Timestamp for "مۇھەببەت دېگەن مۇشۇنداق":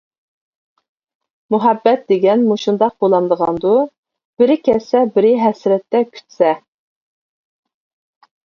1.55-2.95